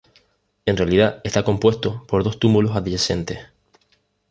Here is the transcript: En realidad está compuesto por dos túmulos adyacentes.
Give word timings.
En 0.65 0.77
realidad 0.77 1.21
está 1.23 1.43
compuesto 1.43 2.07
por 2.07 2.23
dos 2.23 2.39
túmulos 2.39 2.75
adyacentes. 2.75 3.37